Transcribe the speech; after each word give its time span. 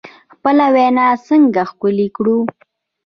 خپله 0.33 0.65
وینا 0.75 1.07
څنګه 1.27 1.61
ښکلې 1.69 2.07
کړو؟ 2.15 2.37